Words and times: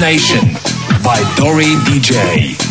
Nation 0.00 0.40
by 1.02 1.18
Dory 1.36 1.74
DJ. 1.86 2.67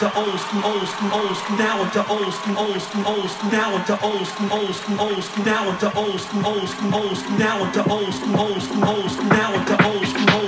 Into 0.00 0.16
old 0.16 0.38
school, 0.38 0.64
old 0.64 0.86
school, 0.86 1.12
old 1.12 1.36
school, 1.36 1.56
now 1.58 1.82
into 1.82 2.08
old 2.08 2.32
school, 2.32 2.58
old 2.58 2.80
school, 2.80 3.06
old 3.06 3.30
school, 3.30 3.50
now 3.50 3.76
into 3.76 4.00
old 4.00 4.26
school, 4.26 4.52
old 4.52 4.74
school, 4.74 5.00
old 5.00 5.24
school, 5.24 5.44
now 5.44 5.70
into 5.70 5.96
old 5.96 6.20
school, 6.20 6.46
old 6.46 6.68
school, 6.68 6.94
old 6.94 7.16
school, 7.16 7.38
now 7.38 7.64
into 7.64 7.90
old 7.90 8.14
school, 8.14 8.38
old 8.38 8.62
school, 8.62 8.84
old 8.84 9.10
school, 9.10 9.24
now 9.28 9.54
into 9.54 9.86
old 9.86 10.06
school, 10.06 10.30
old 10.30 10.44
school, 10.44 10.47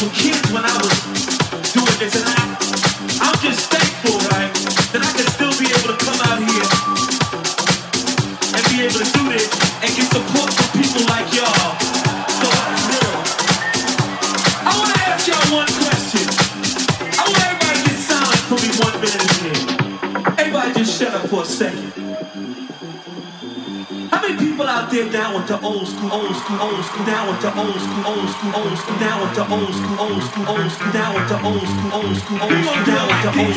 some 0.00 0.08
kids 0.12 0.50
when 0.50 0.64
I 0.64 0.74
was 0.78 0.89
down 25.40 25.62
with 25.62 25.62
the 25.62 25.66
old 25.66 25.86
school, 25.86 26.12
old 26.12 26.36
school, 26.36 26.60
old 26.60 26.84
school, 26.84 27.06
Now 27.06 27.30
with 27.30 27.40
the 27.40 27.50
old 27.56 27.80
school, 27.80 28.06
old 28.06 28.28
school, 28.28 28.52
old 28.56 28.78
school, 28.78 28.96
Now 29.00 29.22
with 29.22 29.34
the 29.34 29.44
old 29.48 29.74
school, 29.74 30.00
old 30.00 30.22
school, 30.22 30.46
old 30.48 30.70
school, 30.70 30.92
Now 30.92 31.14
with 31.14 31.28
the 31.28 31.38
old 31.40 31.66
school, 31.66 31.92
old 31.92 32.14
school, 32.14 32.40
old 32.40 32.50
school, 32.50 32.80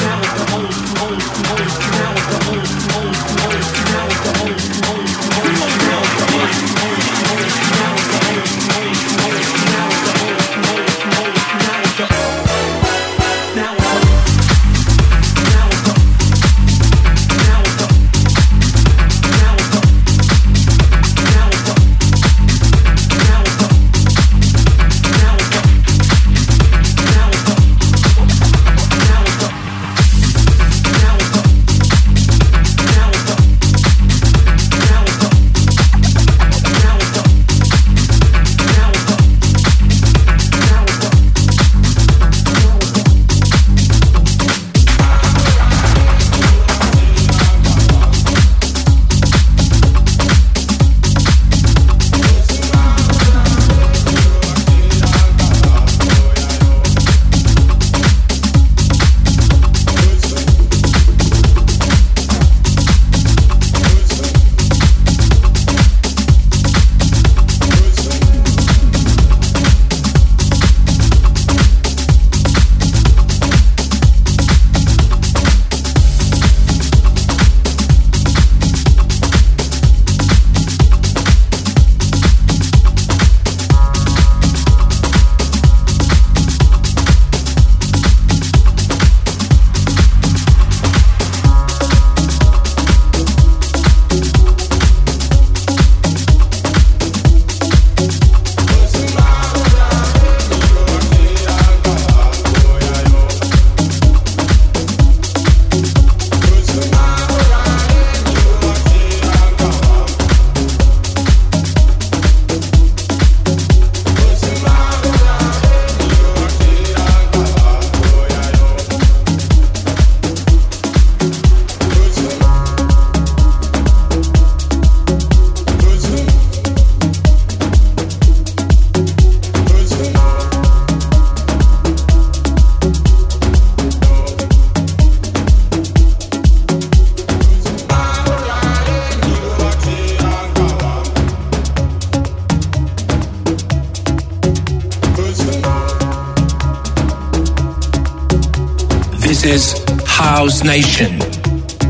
Is 149.47 149.85
House 150.07 150.65
Nation 150.65 151.19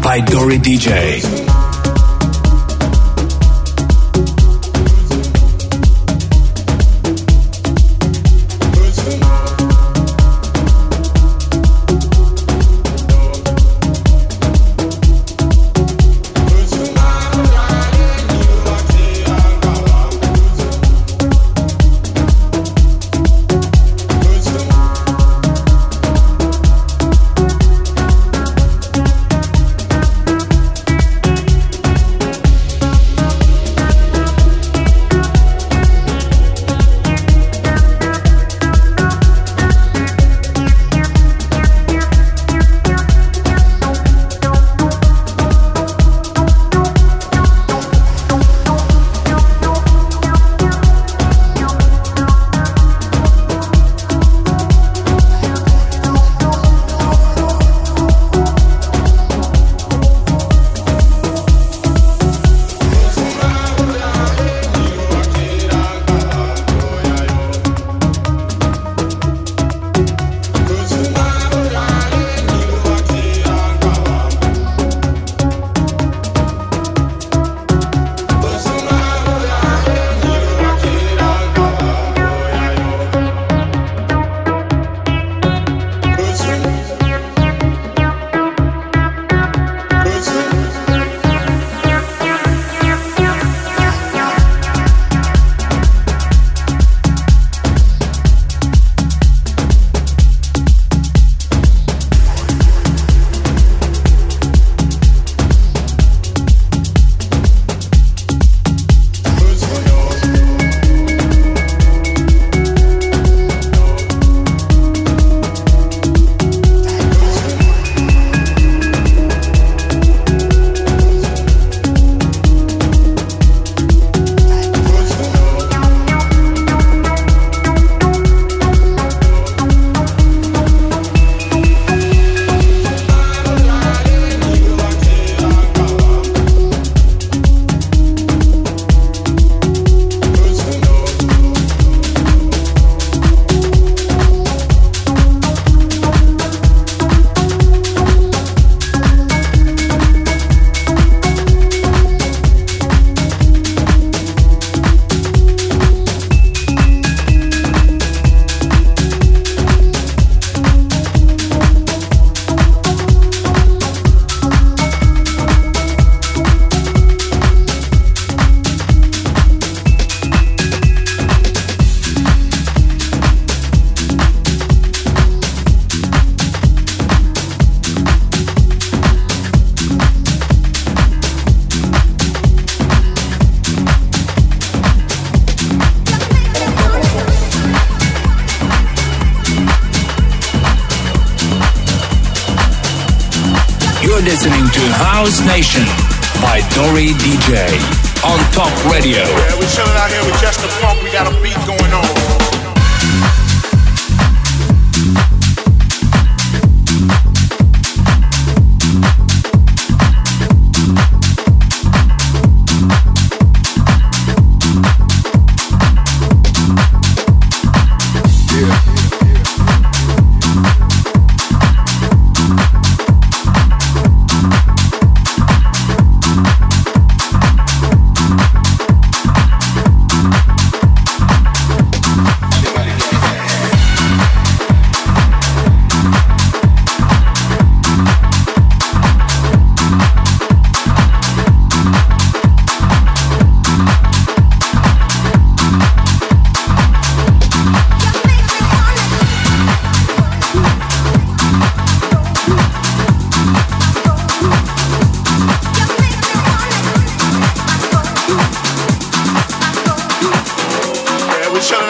by 0.02 0.20
Dory 0.20 0.58
DJ. 0.58 1.55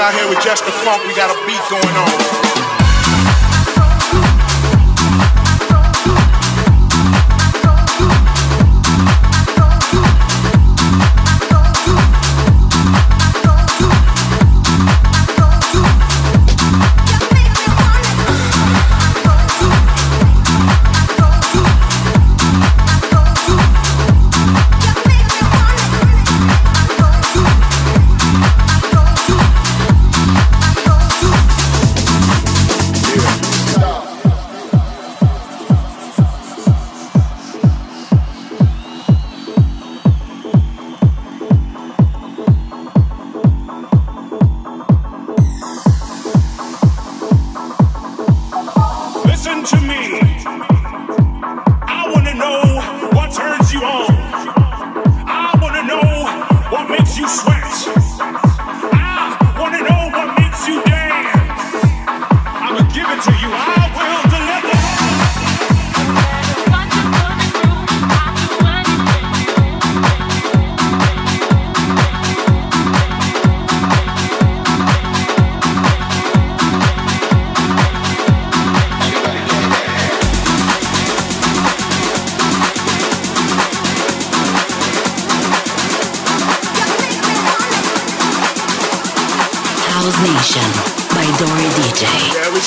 out 0.06 0.14
here 0.14 0.28
with 0.28 0.40
Just 0.40 0.64
the 0.64 0.70
Funk. 0.70 1.02
We 1.04 1.14
got 1.14 1.34
a 1.34 1.46
beat 1.46 1.60
going 1.68 1.96
on. 1.96 2.35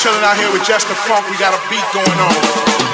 Chilling 0.02 0.24
out 0.24 0.38
here 0.38 0.52
with 0.54 0.64
just 0.64 0.88
the 0.88 0.96
funk. 0.96 1.30
We 1.30 1.38
got 1.38 1.54
a 1.54 1.62
beat 1.70 1.86
going 1.94 2.20
on. 2.20 2.88